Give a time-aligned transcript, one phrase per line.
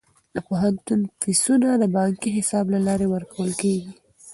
[0.33, 3.91] د پوهنتون فیسونه د بانکي حساب له لارې ورکول کیږي.